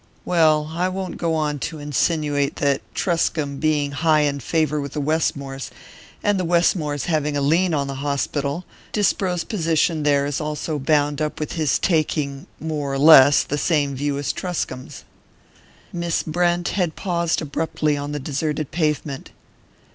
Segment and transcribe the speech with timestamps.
[0.25, 4.99] Well, I won't go on to insinuate that, Truscomb being high in favour with the
[4.99, 5.69] Westmores,
[6.23, 11.21] and the Westmores having a lien on the hospital, Disbrow's position there is also bound
[11.21, 15.03] up with his taking more or less the same view as Truscomb's."
[15.93, 19.29] Miss Brent had paused abruptly on the deserted pavement.